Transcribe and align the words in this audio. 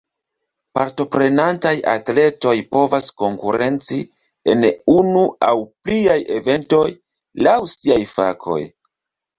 Partoprenantaj 0.77 1.73
atletoj 1.91 2.55
povas 2.77 3.11
konkurenci 3.25 4.01
en 4.55 4.67
unu 4.97 5.27
aŭ 5.51 5.55
pliaj 5.87 6.19
eventoj, 6.41 6.85
laŭ 7.47 7.59
siaj 7.77 8.05
fakoj. 8.19 8.61